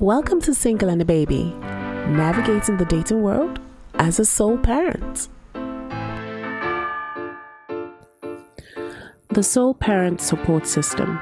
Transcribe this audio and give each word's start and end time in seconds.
Welcome 0.00 0.42
to 0.42 0.52
Single 0.52 0.90
and 0.90 1.00
a 1.00 1.06
Baby, 1.06 1.44
navigating 1.54 2.76
the 2.76 2.84
dating 2.84 3.22
world 3.22 3.58
as 3.94 4.20
a 4.20 4.26
sole 4.26 4.58
parent. 4.58 5.28
The 9.30 9.42
sole 9.42 9.72
parent 9.72 10.20
support 10.20 10.66
system. 10.66 11.18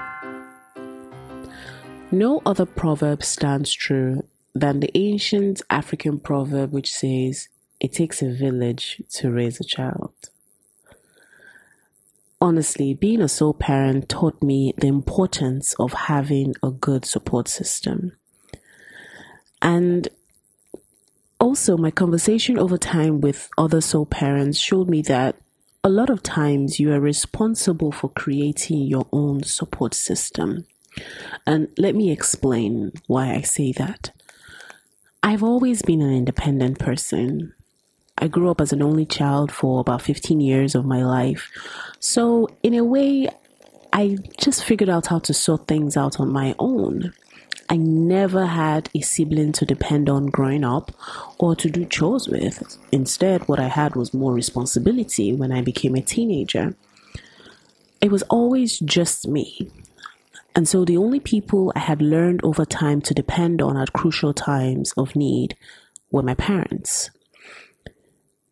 No 2.10 2.42
other 2.44 2.66
proverb 2.66 3.22
stands 3.22 3.72
true 3.72 4.24
than 4.56 4.80
the 4.80 4.90
ancient 4.98 5.62
African 5.70 6.18
proverb 6.18 6.72
which 6.72 6.92
says, 6.92 7.48
It 7.78 7.92
takes 7.92 8.22
a 8.22 8.32
village 8.32 9.00
to 9.12 9.30
raise 9.30 9.60
a 9.60 9.64
child. 9.64 10.14
Honestly, 12.40 12.92
being 12.92 13.20
a 13.20 13.28
sole 13.28 13.54
parent 13.54 14.08
taught 14.08 14.42
me 14.42 14.74
the 14.76 14.88
importance 14.88 15.74
of 15.74 15.92
having 15.92 16.56
a 16.60 16.72
good 16.72 17.04
support 17.04 17.46
system. 17.46 18.10
And 19.64 20.08
also, 21.40 21.76
my 21.76 21.90
conversation 21.90 22.58
over 22.58 22.78
time 22.78 23.20
with 23.20 23.48
other 23.58 23.80
sole 23.80 24.06
parents 24.06 24.58
showed 24.58 24.88
me 24.88 25.02
that 25.02 25.36
a 25.82 25.88
lot 25.88 26.10
of 26.10 26.22
times 26.22 26.78
you 26.78 26.92
are 26.92 27.00
responsible 27.00 27.90
for 27.90 28.08
creating 28.10 28.82
your 28.82 29.06
own 29.10 29.42
support 29.42 29.94
system. 29.94 30.66
And 31.46 31.68
let 31.76 31.94
me 31.94 32.10
explain 32.10 32.92
why 33.06 33.34
I 33.34 33.40
say 33.40 33.72
that. 33.72 34.10
I've 35.22 35.42
always 35.42 35.82
been 35.82 36.02
an 36.02 36.12
independent 36.12 36.78
person. 36.78 37.54
I 38.18 38.28
grew 38.28 38.50
up 38.50 38.60
as 38.60 38.72
an 38.72 38.82
only 38.82 39.06
child 39.06 39.50
for 39.50 39.80
about 39.80 40.02
15 40.02 40.40
years 40.40 40.74
of 40.74 40.84
my 40.84 41.02
life. 41.02 41.50
So, 42.00 42.48
in 42.62 42.74
a 42.74 42.84
way, 42.84 43.28
I 43.92 44.18
just 44.38 44.64
figured 44.64 44.90
out 44.90 45.06
how 45.06 45.20
to 45.20 45.32
sort 45.32 45.66
things 45.66 45.96
out 45.96 46.20
on 46.20 46.30
my 46.30 46.54
own. 46.58 47.12
I 47.68 47.76
never 47.76 48.46
had 48.46 48.90
a 48.94 49.00
sibling 49.00 49.52
to 49.52 49.64
depend 49.64 50.08
on 50.08 50.26
growing 50.26 50.64
up 50.64 50.92
or 51.38 51.56
to 51.56 51.70
do 51.70 51.84
chores 51.84 52.28
with. 52.28 52.78
Instead, 52.92 53.48
what 53.48 53.60
I 53.60 53.68
had 53.68 53.96
was 53.96 54.14
more 54.14 54.32
responsibility 54.32 55.32
when 55.32 55.52
I 55.52 55.62
became 55.62 55.94
a 55.94 56.02
teenager. 56.02 56.74
It 58.00 58.10
was 58.10 58.22
always 58.24 58.78
just 58.80 59.26
me. 59.26 59.70
And 60.54 60.68
so 60.68 60.84
the 60.84 60.96
only 60.96 61.20
people 61.20 61.72
I 61.74 61.80
had 61.80 62.00
learned 62.00 62.40
over 62.44 62.64
time 62.64 63.00
to 63.02 63.14
depend 63.14 63.60
on 63.60 63.76
at 63.76 63.92
crucial 63.92 64.32
times 64.32 64.92
of 64.96 65.16
need 65.16 65.56
were 66.10 66.22
my 66.22 66.34
parents. 66.34 67.10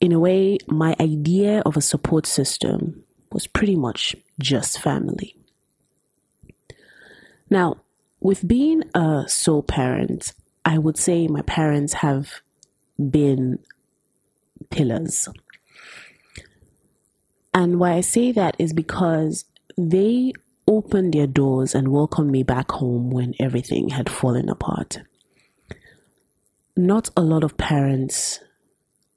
In 0.01 0.11
a 0.13 0.19
way, 0.19 0.59
my 0.67 0.97
idea 0.99 1.63
of 1.65 1.77
a 1.77 1.81
support 1.81 2.27
system 2.27 3.05
was 3.31 3.47
pretty 3.47 3.77
much 3.77 4.17
just 4.41 4.81
family. 4.81 5.37
Now, 7.49 7.77
with 8.23 8.47
being 8.47 8.85
a 8.95 9.25
sole 9.27 9.63
parent, 9.63 10.33
I 10.65 10.79
would 10.79 10.97
say 10.97 11.27
my 11.27 11.43
parents 11.43 11.95
have 11.95 12.41
been 12.99 13.59
pillars. 14.71 15.29
And 17.53 17.81
why 17.81 17.95
I 17.95 18.01
say 18.01 18.31
that 18.33 18.55
is 18.59 18.73
because 18.73 19.45
they 19.77 20.33
opened 20.69 21.13
their 21.13 21.27
doors 21.27 21.75
and 21.75 21.89
welcomed 21.89 22.31
me 22.31 22.45
back 22.45 22.71
home 22.71 23.11
when 23.11 23.35
everything 23.41 23.91
had 23.91 24.09
fallen 24.09 24.49
apart. 24.49 24.99
Not 26.77 27.11
a 27.17 27.23
lot 27.23 27.43
of 27.43 27.59
parents 27.59 28.39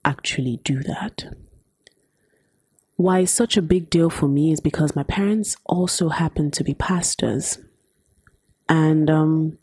actually 0.03 0.59
do 0.63 0.81
that. 0.81 1.35
Why 2.97 3.19
it's 3.19 3.31
such 3.31 3.55
a 3.55 3.61
big 3.61 3.89
deal 3.89 4.09
for 4.09 4.27
me 4.27 4.51
is 4.51 4.59
because 4.59 4.95
my 4.95 5.03
parents 5.03 5.55
also 5.65 6.09
happen 6.09 6.49
to 6.51 6.63
be 6.63 6.73
pastors. 6.73 7.59
And 8.67 9.09
um, 9.09 9.57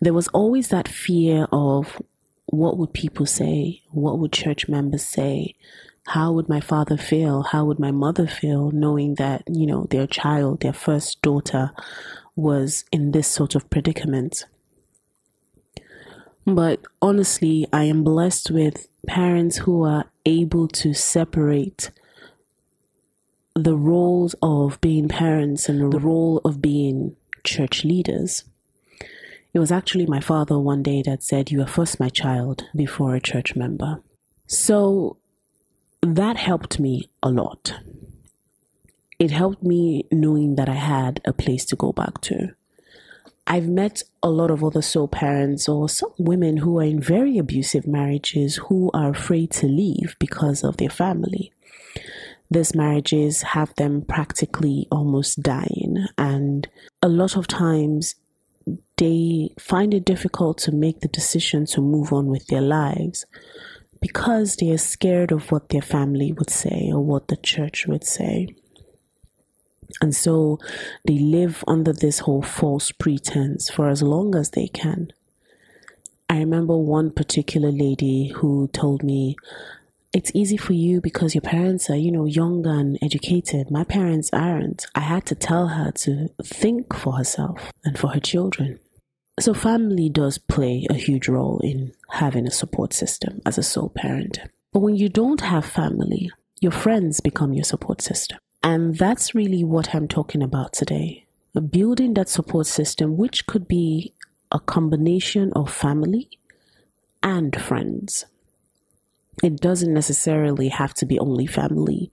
there 0.00 0.12
was 0.12 0.28
always 0.28 0.68
that 0.68 0.88
fear 0.88 1.46
of 1.52 2.00
what 2.46 2.78
would 2.78 2.92
people 2.92 3.26
say? 3.26 3.82
What 3.90 4.18
would 4.18 4.32
church 4.32 4.68
members 4.68 5.04
say? 5.04 5.54
How 6.08 6.32
would 6.32 6.48
my 6.48 6.60
father 6.60 6.96
feel? 6.96 7.42
How 7.42 7.64
would 7.64 7.80
my 7.80 7.90
mother 7.90 8.26
feel 8.26 8.70
knowing 8.70 9.16
that, 9.16 9.42
you 9.48 9.66
know, 9.66 9.86
their 9.90 10.06
child, 10.06 10.60
their 10.60 10.72
first 10.72 11.20
daughter, 11.22 11.72
was 12.36 12.84
in 12.92 13.10
this 13.10 13.26
sort 13.26 13.54
of 13.56 13.68
predicament? 13.70 14.44
But 16.46 16.80
honestly, 17.02 17.66
I 17.72 17.84
am 17.84 18.04
blessed 18.04 18.52
with 18.52 18.86
parents 19.08 19.58
who 19.58 19.82
are 19.82 20.04
able 20.24 20.68
to 20.68 20.94
separate 20.94 21.90
the 23.56 23.76
roles 23.76 24.36
of 24.40 24.80
being 24.80 25.08
parents 25.08 25.68
and 25.68 25.92
the 25.92 25.98
role 25.98 26.40
of 26.44 26.62
being 26.62 27.16
church 27.46 27.84
leaders. 27.84 28.44
It 29.54 29.58
was 29.58 29.72
actually 29.72 30.04
my 30.04 30.20
father 30.20 30.58
one 30.58 30.82
day 30.82 31.02
that 31.06 31.22
said, 31.22 31.50
You 31.50 31.62
are 31.62 31.66
first 31.66 31.98
my 31.98 32.10
child 32.10 32.64
before 32.74 33.14
a 33.14 33.20
church 33.20 33.56
member. 33.56 34.00
So 34.46 35.16
that 36.02 36.36
helped 36.36 36.78
me 36.78 37.08
a 37.22 37.30
lot. 37.30 37.74
It 39.18 39.30
helped 39.30 39.62
me 39.62 40.04
knowing 40.12 40.56
that 40.56 40.68
I 40.68 40.74
had 40.74 41.22
a 41.24 41.32
place 41.32 41.64
to 41.66 41.76
go 41.76 41.92
back 41.92 42.20
to. 42.22 42.50
I've 43.46 43.68
met 43.68 44.02
a 44.22 44.28
lot 44.28 44.50
of 44.50 44.62
other 44.62 44.82
sole 44.82 45.08
parents 45.08 45.68
or 45.68 45.88
some 45.88 46.12
women 46.18 46.58
who 46.58 46.78
are 46.78 46.84
in 46.84 47.00
very 47.00 47.38
abusive 47.38 47.86
marriages 47.86 48.56
who 48.56 48.90
are 48.92 49.10
afraid 49.10 49.52
to 49.52 49.66
leave 49.66 50.16
because 50.18 50.64
of 50.64 50.76
their 50.76 50.90
family 50.90 51.52
these 52.50 52.74
marriages 52.74 53.42
have 53.42 53.74
them 53.74 54.02
practically 54.02 54.86
almost 54.90 55.42
dying. 55.42 56.06
And 56.16 56.68
a 57.02 57.08
lot 57.08 57.36
of 57.36 57.46
times 57.46 58.14
they 58.96 59.50
find 59.58 59.94
it 59.94 60.04
difficult 60.04 60.58
to 60.58 60.72
make 60.72 61.00
the 61.00 61.08
decision 61.08 61.66
to 61.66 61.80
move 61.80 62.12
on 62.12 62.26
with 62.26 62.46
their 62.46 62.60
lives 62.60 63.24
because 64.00 64.56
they 64.56 64.70
are 64.70 64.78
scared 64.78 65.32
of 65.32 65.50
what 65.50 65.68
their 65.68 65.82
family 65.82 66.32
would 66.32 66.50
say 66.50 66.90
or 66.92 67.00
what 67.04 67.28
the 67.28 67.36
church 67.36 67.86
would 67.86 68.04
say. 68.04 68.48
And 70.00 70.14
so 70.14 70.58
they 71.06 71.18
live 71.18 71.64
under 71.66 71.92
this 71.92 72.20
whole 72.20 72.42
false 72.42 72.92
pretense 72.92 73.70
for 73.70 73.88
as 73.88 74.02
long 74.02 74.34
as 74.34 74.50
they 74.50 74.66
can. 74.68 75.12
I 76.28 76.38
remember 76.38 76.76
one 76.76 77.10
particular 77.10 77.70
lady 77.70 78.28
who 78.28 78.68
told 78.72 79.04
me, 79.04 79.36
it's 80.12 80.30
easy 80.34 80.56
for 80.56 80.72
you 80.72 81.00
because 81.00 81.34
your 81.34 81.42
parents 81.42 81.90
are, 81.90 81.96
you 81.96 82.10
know, 82.10 82.24
young 82.24 82.66
and 82.66 82.98
educated. 83.02 83.70
My 83.70 83.84
parents 83.84 84.30
aren't. 84.32 84.86
I 84.94 85.00
had 85.00 85.26
to 85.26 85.34
tell 85.34 85.68
her 85.68 85.90
to 85.92 86.28
think 86.42 86.94
for 86.94 87.14
herself 87.14 87.70
and 87.84 87.98
for 87.98 88.08
her 88.08 88.20
children. 88.20 88.78
So, 89.38 89.52
family 89.52 90.08
does 90.08 90.38
play 90.38 90.86
a 90.88 90.94
huge 90.94 91.28
role 91.28 91.60
in 91.62 91.92
having 92.10 92.46
a 92.46 92.50
support 92.50 92.94
system 92.94 93.42
as 93.44 93.58
a 93.58 93.62
sole 93.62 93.92
parent. 93.94 94.38
But 94.72 94.80
when 94.80 94.96
you 94.96 95.10
don't 95.10 95.42
have 95.42 95.66
family, 95.66 96.30
your 96.60 96.72
friends 96.72 97.20
become 97.20 97.52
your 97.52 97.64
support 97.64 98.00
system. 98.00 98.38
And 98.62 98.96
that's 98.96 99.34
really 99.34 99.62
what 99.62 99.94
I'm 99.94 100.08
talking 100.08 100.42
about 100.42 100.72
today. 100.72 101.26
Building 101.70 102.14
that 102.14 102.28
support 102.28 102.66
system, 102.66 103.16
which 103.16 103.46
could 103.46 103.68
be 103.68 104.14
a 104.50 104.60
combination 104.60 105.52
of 105.54 105.70
family 105.70 106.28
and 107.22 107.60
friends 107.60 108.24
it 109.42 109.60
doesn't 109.60 109.92
necessarily 109.92 110.68
have 110.68 110.94
to 110.94 111.06
be 111.06 111.18
only 111.18 111.46
family, 111.46 112.10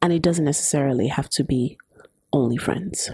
and 0.00 0.12
it 0.12 0.22
doesn't 0.22 0.44
necessarily 0.44 1.08
have 1.08 1.28
to 1.30 1.44
be 1.44 1.78
only 2.32 2.56
friends. 2.56 3.10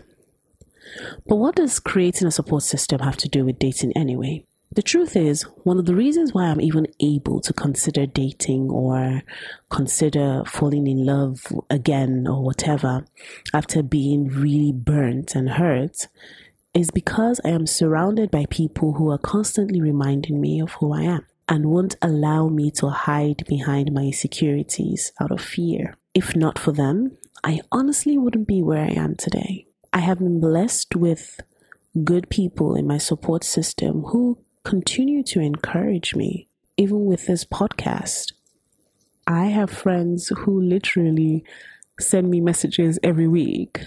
But 1.27 1.37
what 1.37 1.57
does 1.57 1.79
creating 1.79 2.29
a 2.29 2.33
support 2.33 2.63
system 2.63 3.01
have 3.01 3.17
to 3.19 3.29
do 3.29 3.45
with 3.45 3.59
dating 3.59 3.93
anyway? 3.93 4.45
The 4.71 4.83
truth 4.83 5.17
is, 5.17 5.43
one 5.65 5.79
of 5.79 5.87
the 5.87 5.95
reasons 5.95 6.35
why 6.35 6.47
I'm 6.47 6.61
even 6.61 6.87
able 7.01 7.41
to 7.41 7.53
consider 7.53 8.07
dating 8.07 8.71
or 8.71 9.23
consider 9.71 10.43
falling 10.47 10.87
in 10.87 11.07
love 11.07 11.47
again 11.71 12.27
or 12.29 12.43
whatever 12.43 13.07
after 13.55 13.83
being 13.83 14.29
really 14.29 14.73
burnt 14.73 15.35
and 15.35 15.51
hurt 15.51 16.09
is 16.75 16.91
because 16.91 17.41
I 17.45 17.49
am 17.49 17.67
surrounded 17.67 18.31
by 18.31 18.45
people 18.51 18.93
who 18.95 19.11
are 19.11 19.19
constantly 19.19 19.81
reminding 19.81 20.41
me 20.41 20.61
of 20.61 20.73
who 20.73 20.93
I 20.93 21.03
am 21.03 21.27
and 21.49 21.67
won't 21.67 21.97
allow 22.03 22.49
me 22.49 22.71
to 22.71 22.91
hide 22.91 23.45
behind 23.49 23.93
my 23.93 24.03
insecurities 24.03 25.13
out 25.21 25.31
of 25.31 25.41
fear. 25.41 25.97
If 26.15 26.37
not 26.37 26.59
for 26.59 26.73
them, 26.73 27.17
I 27.43 27.61
honestly 27.73 28.19
wouldn't 28.19 28.47
be 28.47 28.63
where 28.63 28.85
I 28.85 28.91
am 28.91 29.15
today. 29.15 29.67
I 29.93 30.01
have 30.01 30.19
been 30.19 30.41
blessed 30.41 30.95
with 30.95 31.41
good 32.05 32.29
people 32.29 32.75
in 32.75 32.87
my 32.87 32.99
support 32.99 33.45
system 33.45 34.03
who 34.03 34.39
continue 34.65 35.23
to 35.25 35.41
encourage 35.41 36.15
me, 36.15 36.47
even 36.77 37.07
with 37.07 37.27
this 37.27 37.45
podcast. 37.45 38.33
I 39.27 39.47
have 39.47 39.71
friends 39.71 40.29
who 40.29 40.61
literally 40.61 41.45
send 41.99 42.31
me 42.31 42.41
messages 42.41 42.99
every 43.03 43.29
week 43.29 43.81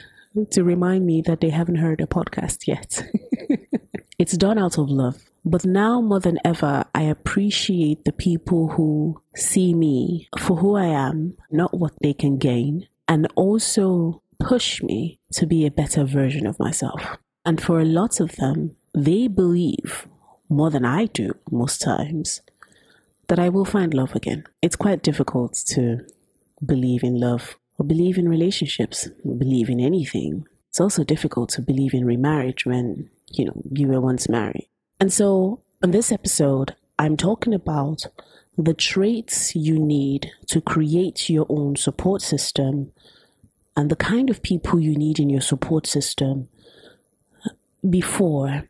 to 0.51 0.63
remind 0.63 1.05
me 1.05 1.21
that 1.21 1.41
they 1.41 1.49
haven't 1.49 1.75
heard 1.75 2.01
a 2.01 2.07
podcast 2.07 2.67
yet. 2.67 3.03
it's 4.17 4.37
done 4.37 4.57
out 4.57 4.77
of 4.77 4.89
love. 4.89 5.21
But 5.43 5.65
now 5.65 6.01
more 6.01 6.19
than 6.19 6.37
ever, 6.45 6.85
I 6.93 7.03
appreciate 7.03 8.05
the 8.05 8.11
people 8.11 8.69
who 8.69 9.21
see 9.35 9.73
me 9.73 10.29
for 10.37 10.57
who 10.57 10.75
I 10.75 10.85
am, 10.85 11.35
not 11.49 11.77
what 11.77 11.93
they 12.01 12.13
can 12.13 12.37
gain, 12.37 12.87
and 13.07 13.27
also 13.35 14.21
push 14.39 14.81
me 14.83 15.19
to 15.33 15.45
be 15.45 15.65
a 15.65 15.71
better 15.71 16.03
version 16.03 16.45
of 16.45 16.59
myself. 16.59 17.17
And 17.43 17.61
for 17.61 17.79
a 17.79 17.85
lot 17.85 18.19
of 18.19 18.35
them, 18.35 18.75
they 18.93 19.27
believe 19.27 20.07
more 20.47 20.69
than 20.69 20.85
I 20.85 21.05
do 21.05 21.33
most 21.49 21.81
times, 21.81 22.41
that 23.27 23.39
I 23.39 23.49
will 23.49 23.65
find 23.65 23.93
love 23.93 24.15
again. 24.15 24.43
It's 24.61 24.75
quite 24.75 25.01
difficult 25.01 25.53
to 25.67 26.05
believe 26.63 27.03
in 27.03 27.19
love 27.19 27.55
or 27.79 27.85
believe 27.85 28.17
in 28.17 28.29
relationships, 28.29 29.07
believe 29.23 29.69
in 29.69 29.79
anything. 29.79 30.45
It's 30.69 30.81
also 30.81 31.03
difficult 31.03 31.49
to 31.51 31.61
believe 31.61 31.93
in 31.93 32.05
remarriage 32.05 32.65
when, 32.65 33.09
you 33.31 33.45
know, 33.45 33.61
you 33.71 33.87
were 33.87 34.01
once 34.01 34.29
married. 34.29 34.67
And 35.01 35.11
so, 35.11 35.61
in 35.81 35.89
this 35.89 36.11
episode, 36.11 36.75
I'm 36.99 37.17
talking 37.17 37.55
about 37.55 38.05
the 38.55 38.75
traits 38.75 39.55
you 39.55 39.79
need 39.79 40.29
to 40.45 40.61
create 40.61 41.27
your 41.27 41.47
own 41.49 41.75
support 41.75 42.21
system 42.21 42.91
and 43.75 43.89
the 43.89 43.95
kind 43.95 44.29
of 44.29 44.43
people 44.43 44.79
you 44.79 44.95
need 44.95 45.17
in 45.17 45.27
your 45.27 45.41
support 45.41 45.87
system 45.87 46.49
before 47.89 48.65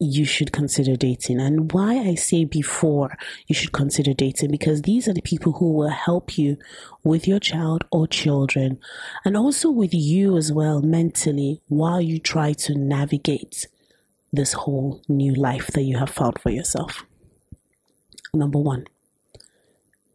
you 0.00 0.24
should 0.24 0.50
consider 0.50 0.96
dating. 0.96 1.38
And 1.38 1.70
why 1.70 1.96
I 1.96 2.16
say 2.16 2.44
before 2.44 3.16
you 3.46 3.54
should 3.54 3.70
consider 3.70 4.12
dating, 4.12 4.50
because 4.50 4.82
these 4.82 5.06
are 5.06 5.14
the 5.14 5.22
people 5.22 5.52
who 5.52 5.74
will 5.74 5.90
help 5.90 6.36
you 6.36 6.56
with 7.04 7.28
your 7.28 7.38
child 7.38 7.84
or 7.92 8.08
children, 8.08 8.80
and 9.24 9.36
also 9.36 9.70
with 9.70 9.94
you 9.94 10.36
as 10.36 10.52
well 10.52 10.82
mentally 10.82 11.60
while 11.68 12.00
you 12.00 12.18
try 12.18 12.52
to 12.54 12.74
navigate 12.74 13.68
this 14.32 14.52
whole 14.52 15.02
new 15.08 15.34
life 15.34 15.68
that 15.68 15.82
you 15.82 15.98
have 15.98 16.10
found 16.10 16.38
for 16.40 16.50
yourself. 16.50 17.04
Number 18.34 18.58
one, 18.58 18.86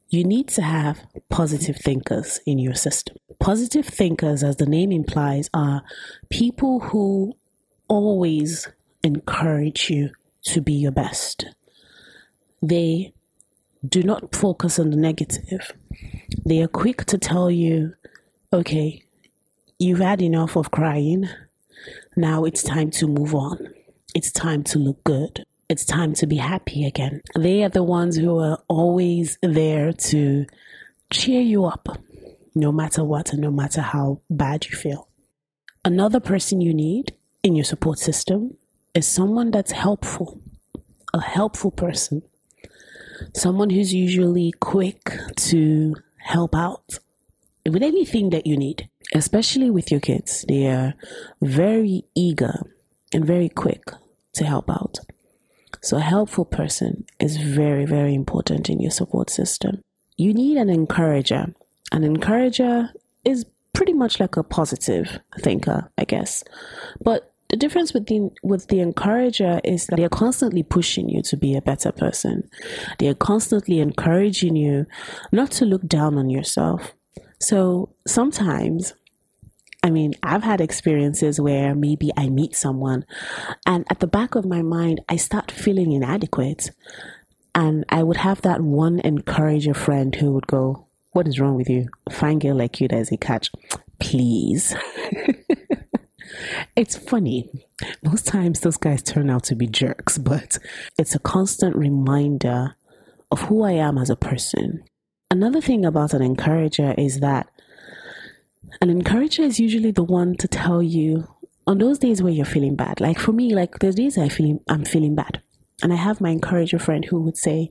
you 0.10 0.24
need 0.24 0.48
to 0.50 0.62
have 0.62 1.00
positive 1.30 1.78
thinkers 1.78 2.40
in 2.46 2.60
your 2.60 2.76
system. 2.76 3.18
Positive 3.40 3.86
thinkers, 3.86 4.44
as 4.44 4.58
the 4.58 4.68
name 4.68 4.92
implies, 4.92 5.50
are 5.54 5.84
people 6.30 6.80
who 6.80 7.34
always 7.88 8.68
encourage 9.04 9.90
you 9.90 10.12
to 10.44 10.62
be 10.62 10.74
your 10.74 10.92
best. 10.92 11.46
They 12.62 13.14
do 13.88 14.04
not 14.04 14.36
focus 14.36 14.80
on 14.80 14.92
the 14.92 14.98
negative. 14.98 15.72
They 16.46 16.62
are 16.62 16.68
quick 16.68 17.06
to 17.06 17.18
tell 17.18 17.50
you, 17.52 17.96
okay, 18.52 19.04
you've 19.80 20.00
had 20.00 20.22
enough 20.22 20.56
of 20.56 20.72
crying. 20.72 21.28
Now 22.16 22.46
it's 22.46 22.64
time 22.64 22.92
to 22.92 23.08
move 23.08 23.34
on. 23.36 23.74
It's 24.16 24.32
time 24.32 24.64
to 24.66 24.78
look 24.78 25.04
good. 25.04 25.44
It's 25.70 25.84
time 25.84 26.14
to 26.16 26.28
be 26.28 26.36
happy 26.36 26.86
again. 26.86 27.22
They 27.36 27.64
are 27.64 27.70
the 27.70 27.82
ones 27.82 28.16
who 28.16 28.38
are 28.38 28.60
always 28.68 29.40
there 29.42 29.92
to 29.92 30.46
cheer 31.12 31.42
you 31.42 31.66
up, 31.66 31.88
no 32.54 32.72
matter 32.72 33.04
what 33.04 33.34
and 33.34 33.42
no 33.42 33.50
matter 33.50 33.82
how 33.82 34.22
bad 34.30 34.68
you 34.68 34.78
feel. 34.78 35.08
Another 35.84 36.20
person 36.20 36.62
you 36.62 36.76
need 36.76 37.16
in 37.42 37.56
your 37.56 37.64
support 37.64 37.98
system 37.98 38.56
is 38.94 39.08
someone 39.08 39.50
that's 39.50 39.72
helpful, 39.72 40.40
a 41.12 41.20
helpful 41.20 41.72
person, 41.72 42.22
someone 43.34 43.72
who's 43.72 43.96
usually 43.96 44.52
quick 44.60 45.10
to 45.38 45.96
help 46.20 46.54
out 46.54 47.00
with 47.66 47.82
anything 47.82 48.30
that 48.30 48.46
you 48.46 48.58
need, 48.58 48.88
especially 49.16 49.72
with 49.72 49.90
your 49.90 50.00
kids. 50.00 50.46
They 50.48 50.68
are 50.68 50.94
very 51.42 52.04
eager 52.14 52.62
and 53.12 53.26
very 53.26 53.50
quick 53.50 53.82
to 54.34 54.46
help 54.46 54.70
out. 54.70 55.00
So, 55.82 55.98
a 55.98 56.02
helpful 56.02 56.46
person 56.46 57.06
is 57.20 57.38
very, 57.38 57.86
very 57.86 58.14
important 58.14 58.70
in 58.70 58.80
your 58.80 58.92
support 58.92 59.30
system. 59.30 59.84
You 60.18 60.34
need 60.34 60.58
an 60.58 60.70
encourager. 60.70 61.54
An 61.92 62.04
encourager 62.04 62.90
is 63.26 63.46
pretty 63.74 63.94
much 63.94 64.20
like 64.20 64.38
a 64.38 64.44
positive 64.44 65.20
thinker, 65.40 65.90
I 65.98 66.06
guess. 66.06 66.44
But 67.02 67.32
the 67.50 67.58
difference 67.58 67.94
with 67.94 68.08
the 68.08 68.32
with 68.42 68.68
the 68.68 68.80
encourager 68.80 69.60
is 69.64 69.88
that 69.88 69.98
they're 69.98 70.10
constantly 70.10 70.64
pushing 70.64 71.10
you 71.10 71.22
to 71.24 71.38
be 71.38 71.56
a 71.56 71.62
better 71.62 71.92
person. 71.92 72.50
They're 72.98 73.14
constantly 73.14 73.80
encouraging 73.80 74.56
you 74.56 74.86
not 75.32 75.52
to 75.52 75.66
look 75.66 75.86
down 75.86 76.18
on 76.18 76.30
yourself. 76.30 76.94
So 77.40 77.90
sometimes 78.08 78.94
I 79.84 79.90
mean, 79.90 80.14
I've 80.24 80.44
had 80.44 80.62
experiences 80.62 81.42
where 81.42 81.76
maybe 81.76 82.10
I 82.16 82.30
meet 82.30 82.56
someone 82.56 83.06
and 83.66 83.86
at 83.90 84.00
the 84.00 84.08
back 84.08 84.36
of 84.36 84.46
my 84.46 84.62
mind 84.62 85.02
I 85.10 85.18
start 85.18 85.52
feeling 85.52 85.92
inadequate. 85.92 86.72
And 87.54 87.86
I 87.90 88.02
would 88.02 88.18
have 88.18 88.42
that 88.42 88.62
one 88.62 89.00
encourager 89.02 89.74
friend 89.76 90.16
who 90.16 90.32
would 90.32 90.48
go, 90.48 90.88
What 91.12 91.28
is 91.28 91.40
wrong 91.40 91.56
with 91.56 91.70
you? 91.70 91.88
Fine 92.10 92.40
girl 92.40 92.56
like 92.56 92.80
you, 92.82 92.88
there's 92.88 93.12
a 93.12 93.18
catch. 93.18 93.52
Please. 94.00 94.76
It's 96.76 96.98
funny. 96.98 97.50
Most 98.04 98.26
times 98.26 98.60
those 98.60 98.78
guys 98.78 99.04
turn 99.04 99.30
out 99.30 99.44
to 99.46 99.56
be 99.56 99.68
jerks, 99.68 100.18
but 100.18 100.58
it's 100.98 101.14
a 101.14 101.20
constant 101.20 101.76
reminder 101.76 102.76
of 103.32 103.42
who 103.42 103.64
I 103.64 103.74
am 103.74 103.98
as 103.98 104.10
a 104.10 104.16
person. 104.16 104.84
Another 105.30 105.62
thing 105.62 105.86
about 105.86 106.14
an 106.14 106.22
encourager 106.22 106.94
is 106.98 107.20
that 107.20 107.48
an 108.82 108.90
encourager 108.90 109.44
is 109.44 109.60
usually 109.60 109.92
the 109.92 110.04
one 110.04 110.36
to 110.38 110.48
tell 110.48 110.82
you 110.82 111.28
on 111.66 111.78
those 111.78 112.00
days 112.00 112.22
where 112.22 112.34
you're 112.34 112.46
feeling 112.46 112.76
bad. 112.76 113.00
Like 113.00 113.20
for 113.20 113.32
me, 113.32 113.54
like 113.54 113.80
there's 113.80 113.96
days 113.96 114.18
I 114.18 114.30
feel 114.30 114.62
I'm 114.68 114.86
feeling 114.86 115.16
bad. 115.16 115.42
And 115.82 115.92
I 115.92 115.98
have 115.98 116.22
my 116.22 116.30
encourager 116.30 116.80
friend 116.80 117.04
who 117.04 117.22
would 117.24 117.38
say, 117.38 117.70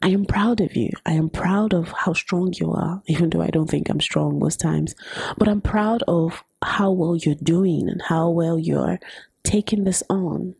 I 0.00 0.08
am 0.10 0.26
proud 0.26 0.60
of 0.60 0.76
you. 0.76 0.90
I 1.04 1.12
am 1.12 1.28
proud 1.28 1.74
of 1.74 1.90
how 1.90 2.12
strong 2.12 2.52
you 2.54 2.72
are, 2.72 3.02
even 3.06 3.30
though 3.30 3.42
I 3.42 3.48
don't 3.48 3.68
think 3.68 3.88
I'm 3.88 4.00
strong 4.00 4.38
most 4.38 4.60
times. 4.60 4.94
But 5.36 5.48
I'm 5.48 5.60
proud 5.60 6.04
of 6.06 6.44
how 6.62 6.92
well 6.92 7.16
you're 7.16 7.34
doing 7.34 7.88
and 7.88 8.02
how 8.02 8.30
well 8.30 8.58
you're 8.58 9.00
taking 9.42 9.84
this 9.84 10.04
on. 10.08 10.54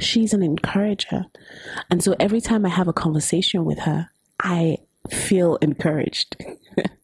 She's 0.00 0.32
an 0.32 0.42
encourager. 0.42 1.26
And 1.90 2.02
so 2.02 2.16
every 2.18 2.40
time 2.40 2.64
I 2.64 2.70
have 2.70 2.88
a 2.88 2.92
conversation 2.92 3.64
with 3.64 3.80
her, 3.80 4.08
I 4.40 4.78
feel 5.10 5.56
encouraged. 5.56 6.36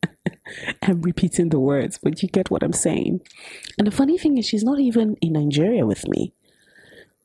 I'm 0.82 1.02
repeating 1.02 1.48
the 1.48 1.60
words, 1.60 1.98
but 2.02 2.22
you 2.22 2.28
get 2.28 2.50
what 2.50 2.62
I'm 2.62 2.72
saying. 2.72 3.20
And 3.78 3.86
the 3.86 3.92
funny 3.92 4.18
thing 4.18 4.38
is, 4.38 4.46
she's 4.46 4.64
not 4.64 4.80
even 4.80 5.16
in 5.20 5.32
Nigeria 5.34 5.86
with 5.86 6.06
me. 6.08 6.32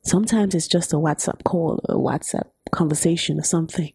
Sometimes 0.04 0.54
it's 0.54 0.68
just 0.68 0.94
a 0.94 0.98
WhatsApp 0.98 1.44
call, 1.44 1.80
a 1.90 1.96
WhatsApp 1.96 2.48
conversation, 2.72 3.40
or 3.40 3.44
something. 3.44 3.92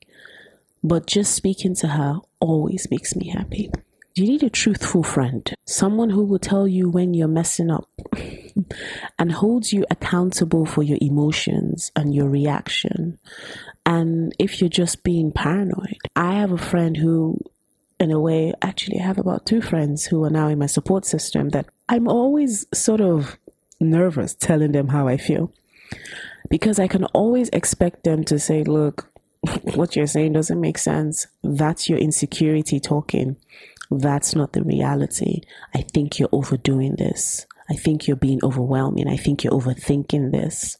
But 0.82 1.06
just 1.06 1.34
speaking 1.34 1.74
to 1.76 1.88
her 1.88 2.20
always 2.40 2.90
makes 2.90 3.14
me 3.14 3.28
happy. 3.28 3.70
You 4.16 4.26
need 4.26 4.42
a 4.42 4.50
truthful 4.50 5.04
friend, 5.04 5.48
someone 5.66 6.10
who 6.10 6.24
will 6.24 6.40
tell 6.40 6.66
you 6.66 6.88
when 6.88 7.14
you're 7.14 7.28
messing 7.28 7.70
up 7.70 7.88
and 9.18 9.30
holds 9.30 9.72
you 9.72 9.86
accountable 9.88 10.66
for 10.66 10.82
your 10.82 10.98
emotions 11.00 11.92
and 11.94 12.12
your 12.12 12.28
reaction. 12.28 13.18
And 13.86 14.34
if 14.38 14.60
you're 14.60 14.68
just 14.68 15.04
being 15.04 15.30
paranoid, 15.32 15.96
I 16.16 16.34
have 16.34 16.50
a 16.50 16.58
friend 16.58 16.96
who, 16.96 17.38
in 18.00 18.10
a 18.10 18.18
way, 18.18 18.54
actually, 18.62 18.98
I 18.98 19.04
have 19.04 19.18
about 19.18 19.44
two 19.44 19.60
friends 19.60 20.06
who 20.06 20.24
are 20.24 20.30
now 20.30 20.48
in 20.48 20.58
my 20.58 20.66
support 20.66 21.04
system 21.04 21.50
that 21.50 21.66
I'm 21.88 22.08
always 22.08 22.66
sort 22.72 23.00
of 23.00 23.36
nervous 23.78 24.34
telling 24.34 24.72
them 24.72 24.88
how 24.88 25.06
I 25.06 25.16
feel 25.16 25.52
because 26.48 26.78
I 26.78 26.88
can 26.88 27.04
always 27.06 27.50
expect 27.50 28.04
them 28.04 28.24
to 28.24 28.38
say, 28.38 28.64
Look, 28.64 29.10
what 29.74 29.96
you're 29.96 30.06
saying 30.06 30.32
doesn't 30.32 30.60
make 30.60 30.78
sense. 30.78 31.26
That's 31.42 31.88
your 31.88 31.98
insecurity 31.98 32.80
talking. 32.80 33.36
That's 33.90 34.34
not 34.34 34.52
the 34.52 34.62
reality. 34.62 35.42
I 35.74 35.82
think 35.82 36.18
you're 36.18 36.28
overdoing 36.32 36.96
this. 36.96 37.46
I 37.68 37.74
think 37.74 38.06
you're 38.06 38.16
being 38.16 38.40
overwhelming. 38.42 39.08
I 39.08 39.16
think 39.16 39.44
you're 39.44 39.52
overthinking 39.52 40.32
this. 40.32 40.76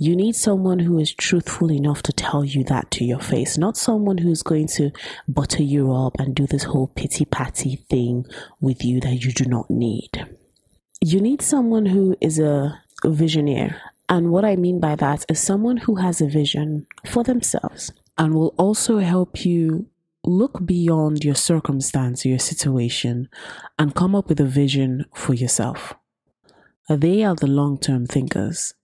You 0.00 0.14
need 0.14 0.36
someone 0.36 0.78
who 0.78 1.00
is 1.00 1.12
truthful 1.12 1.72
enough 1.72 2.02
to 2.02 2.12
tell 2.12 2.44
you 2.44 2.62
that 2.64 2.88
to 2.92 3.04
your 3.04 3.18
face, 3.18 3.58
not 3.58 3.76
someone 3.76 4.18
who's 4.18 4.44
going 4.44 4.68
to 4.76 4.92
butter 5.26 5.64
you 5.64 5.92
up 5.92 6.14
and 6.20 6.36
do 6.36 6.46
this 6.46 6.62
whole 6.62 6.86
pity 6.86 7.24
patty 7.24 7.84
thing 7.90 8.24
with 8.60 8.84
you 8.84 9.00
that 9.00 9.24
you 9.24 9.32
do 9.32 9.44
not 9.44 9.68
need. 9.68 10.24
You 11.00 11.20
need 11.20 11.42
someone 11.42 11.86
who 11.86 12.16
is 12.20 12.38
a 12.38 12.80
visionaire. 13.04 13.80
And 14.08 14.30
what 14.30 14.44
I 14.44 14.54
mean 14.54 14.78
by 14.78 14.94
that 14.94 15.24
is 15.28 15.40
someone 15.40 15.78
who 15.78 15.96
has 15.96 16.20
a 16.20 16.28
vision 16.28 16.86
for 17.04 17.24
themselves 17.24 17.90
and 18.16 18.34
will 18.34 18.54
also 18.56 18.98
help 18.98 19.44
you 19.44 19.88
look 20.24 20.64
beyond 20.64 21.24
your 21.24 21.34
circumstance, 21.34 22.24
your 22.24 22.38
situation, 22.38 23.28
and 23.80 23.96
come 23.96 24.14
up 24.14 24.28
with 24.28 24.38
a 24.38 24.44
vision 24.44 25.06
for 25.12 25.34
yourself. 25.34 25.94
They 26.88 27.24
are 27.24 27.34
the 27.34 27.48
long 27.48 27.78
term 27.78 28.06
thinkers. 28.06 28.74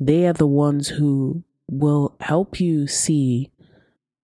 They 0.00 0.26
are 0.26 0.32
the 0.32 0.46
ones 0.46 0.88
who 0.88 1.44
will 1.68 2.16
help 2.20 2.60
you 2.60 2.86
see 2.86 3.50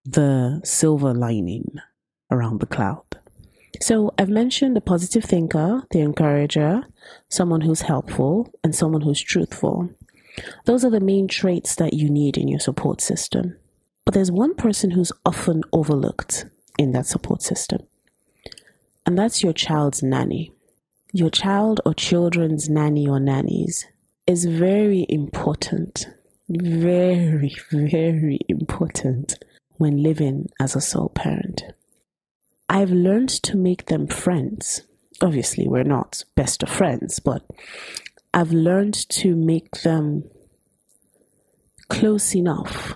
the 0.04 0.60
silver 0.64 1.14
lining 1.14 1.78
around 2.30 2.60
the 2.60 2.66
cloud. 2.66 3.04
So, 3.80 4.12
I've 4.18 4.28
mentioned 4.28 4.76
the 4.76 4.80
positive 4.80 5.24
thinker, 5.24 5.84
the 5.90 6.00
encourager, 6.00 6.82
someone 7.28 7.62
who's 7.62 7.82
helpful, 7.82 8.52
and 8.64 8.74
someone 8.74 9.02
who's 9.02 9.20
truthful. 9.20 9.90
Those 10.66 10.84
are 10.84 10.90
the 10.90 11.00
main 11.00 11.28
traits 11.28 11.76
that 11.76 11.94
you 11.94 12.10
need 12.10 12.36
in 12.36 12.48
your 12.48 12.60
support 12.60 13.00
system. 13.00 13.56
But 14.04 14.14
there's 14.14 14.30
one 14.32 14.54
person 14.54 14.90
who's 14.90 15.12
often 15.24 15.62
overlooked 15.72 16.46
in 16.78 16.92
that 16.92 17.06
support 17.06 17.42
system, 17.42 17.86
and 19.06 19.16
that's 19.16 19.42
your 19.42 19.52
child's 19.52 20.02
nanny. 20.02 20.52
Your 21.12 21.30
child 21.30 21.80
or 21.86 21.94
children's 21.94 22.68
nanny 22.68 23.08
or 23.08 23.20
nannies 23.20 23.86
is 24.30 24.44
very 24.44 25.04
important, 25.08 26.06
very, 26.48 27.52
very 27.72 28.38
important 28.48 29.34
when 29.78 30.04
living 30.04 30.48
as 30.60 30.76
a 30.76 30.80
sole 30.80 31.08
parent. 31.08 31.64
I've 32.68 32.92
learned 32.92 33.30
to 33.42 33.56
make 33.56 33.86
them 33.86 34.06
friends. 34.06 34.82
Obviously, 35.20 35.66
we're 35.66 35.82
not 35.82 36.22
best 36.36 36.62
of 36.62 36.68
friends, 36.68 37.18
but 37.18 37.42
I've 38.32 38.52
learned 38.52 38.94
to 39.20 39.34
make 39.34 39.80
them 39.80 40.22
close 41.88 42.32
enough 42.36 42.94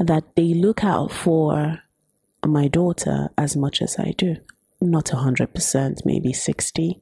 that 0.00 0.34
they 0.34 0.54
look 0.54 0.82
out 0.82 1.12
for 1.12 1.78
my 2.44 2.66
daughter 2.66 3.28
as 3.38 3.56
much 3.56 3.80
as 3.80 3.96
I 3.96 4.12
do. 4.18 4.38
Not 4.80 5.04
100%, 5.04 6.04
maybe 6.04 6.32
60, 6.32 7.00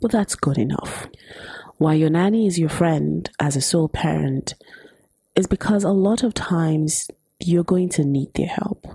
but 0.00 0.10
that's 0.10 0.34
good 0.34 0.56
enough. 0.56 1.08
Why 1.80 1.94
your 1.94 2.10
nanny 2.10 2.46
is 2.46 2.58
your 2.58 2.68
friend 2.68 3.30
as 3.40 3.56
a 3.56 3.62
sole 3.62 3.88
parent 3.88 4.52
is 5.34 5.46
because 5.46 5.82
a 5.82 5.88
lot 5.88 6.22
of 6.22 6.34
times 6.34 7.08
you're 7.38 7.64
going 7.64 7.88
to 7.88 8.04
need 8.04 8.34
their 8.34 8.48
help 8.48 8.86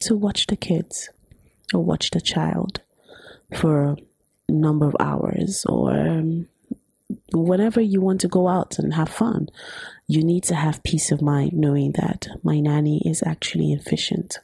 to 0.00 0.14
watch 0.14 0.46
the 0.46 0.56
kids 0.56 1.08
or 1.72 1.82
watch 1.82 2.10
the 2.10 2.20
child 2.20 2.82
for 3.54 3.96
a 4.50 4.52
number 4.52 4.86
of 4.86 4.94
hours 5.00 5.64
or 5.66 5.92
um, 5.92 6.46
whenever 7.32 7.80
you 7.80 8.02
want 8.02 8.20
to 8.20 8.28
go 8.28 8.48
out 8.48 8.78
and 8.78 8.92
have 8.92 9.08
fun, 9.08 9.48
you 10.06 10.22
need 10.22 10.44
to 10.44 10.54
have 10.54 10.82
peace 10.82 11.10
of 11.10 11.22
mind 11.22 11.54
knowing 11.54 11.92
that 11.92 12.28
my 12.42 12.60
nanny 12.60 13.00
is 13.06 13.22
actually 13.24 13.72
efficient. 13.72 14.40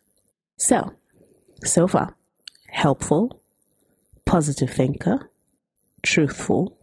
So, 0.56 0.94
so 1.62 1.86
far, 1.86 2.16
helpful, 2.70 3.38
positive 4.24 4.70
thinker, 4.70 5.28
truthful, 6.02 6.78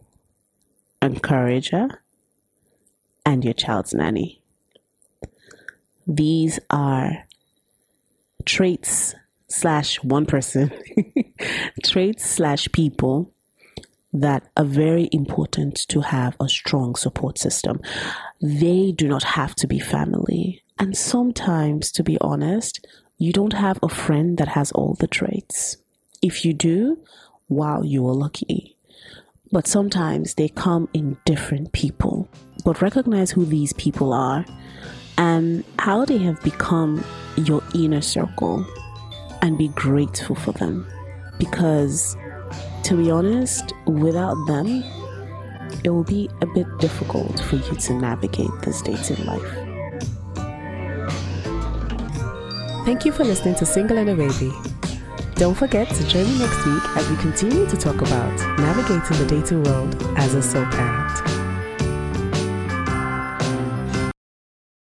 encourager, 1.02 2.02
and 3.24 3.44
your 3.44 3.54
child's 3.54 3.94
nanny. 3.94 4.40
These 6.06 6.58
are 6.70 7.26
traits 8.44 9.14
slash 9.48 10.02
one 10.02 10.26
person, 10.26 10.72
traits 11.84 12.28
slash 12.28 12.68
people 12.72 13.30
that 14.12 14.42
are 14.56 14.64
very 14.64 15.08
important 15.12 15.76
to 15.88 16.00
have 16.00 16.36
a 16.40 16.48
strong 16.48 16.96
support 16.96 17.38
system. 17.38 17.80
They 18.40 18.92
do 18.92 19.06
not 19.06 19.22
have 19.22 19.54
to 19.56 19.66
be 19.66 19.78
family. 19.78 20.62
And 20.78 20.96
sometimes, 20.96 21.92
to 21.92 22.02
be 22.02 22.18
honest, 22.20 22.84
you 23.18 23.32
don't 23.32 23.52
have 23.52 23.78
a 23.82 23.88
friend 23.88 24.38
that 24.38 24.48
has 24.48 24.72
all 24.72 24.94
the 24.94 25.06
traits. 25.06 25.76
If 26.22 26.44
you 26.44 26.54
do, 26.54 26.98
wow, 27.48 27.82
you 27.82 28.06
are 28.08 28.14
lucky. 28.14 28.76
But 29.52 29.66
sometimes 29.66 30.34
they 30.34 30.48
come 30.48 30.88
in 30.92 31.16
different 31.24 31.72
people. 31.72 32.28
But 32.64 32.82
recognize 32.82 33.30
who 33.30 33.44
these 33.44 33.72
people 33.72 34.12
are 34.12 34.44
and 35.18 35.64
how 35.78 36.04
they 36.04 36.18
have 36.18 36.42
become 36.42 37.04
your 37.36 37.62
inner 37.74 38.00
circle 38.00 38.64
and 39.42 39.58
be 39.58 39.68
grateful 39.68 40.36
for 40.36 40.52
them. 40.52 40.86
Because 41.38 42.16
to 42.84 42.96
be 42.96 43.10
honest, 43.10 43.72
without 43.86 44.34
them, 44.46 44.84
it 45.84 45.90
will 45.90 46.04
be 46.04 46.28
a 46.42 46.46
bit 46.46 46.66
difficult 46.78 47.40
for 47.40 47.56
you 47.56 47.74
to 47.74 47.94
navigate 47.94 48.50
the 48.62 48.66
this 48.66 48.82
dating 48.82 49.24
life. 49.26 49.70
Thank 52.84 53.04
you 53.04 53.12
for 53.12 53.24
listening 53.24 53.54
to 53.56 53.66
Single 53.66 53.98
and 53.98 54.10
a 54.10 54.14
Baby. 54.14 54.52
Don't 55.40 55.54
forget 55.54 55.88
to 55.88 56.06
join 56.06 56.24
me 56.24 56.38
next 56.38 56.66
week 56.66 56.82
as 56.98 57.08
we 57.08 57.16
continue 57.16 57.66
to 57.66 57.74
talk 57.74 58.02
about 58.02 58.58
navigating 58.58 59.16
the 59.16 59.24
dating 59.26 59.62
world 59.62 59.96
as 60.18 60.34
a 60.34 60.42
sole 60.42 60.66
parent. 60.66 61.29